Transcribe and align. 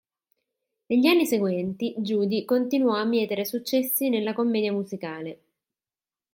Negli 0.87 1.05
anni 1.05 1.27
seguenti 1.27 1.93
Judy 1.99 2.43
continuò 2.43 2.95
a 2.95 3.03
mietere 3.05 3.45
successi 3.45 4.09
nella 4.09 4.33
commedia 4.33 4.71
musicale. 4.73 5.39